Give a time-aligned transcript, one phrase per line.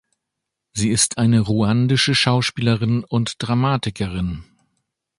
[0.73, 4.43] Sie ist eine ruandische Schauspielerin und Dramatikerin.